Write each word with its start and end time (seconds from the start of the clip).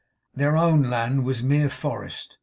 Their 0.33 0.57
own 0.57 0.89
land 0.89 1.25
was 1.25 1.43
mere 1.43 1.69
forest. 1.69 2.39